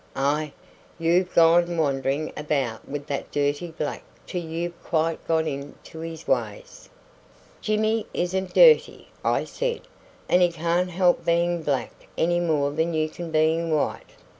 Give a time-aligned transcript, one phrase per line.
[0.15, 0.49] "Ah!
[0.97, 6.89] you've gone wandering about with that dirty black till you've quite got into his ways."
[7.61, 9.81] "Jimmy isn't dirty," I said;
[10.27, 14.09] "and he can't help being black any more than you can being white."